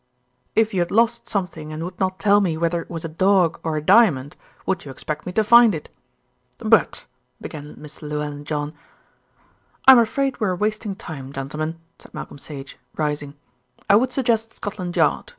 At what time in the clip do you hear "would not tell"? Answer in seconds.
1.83-2.41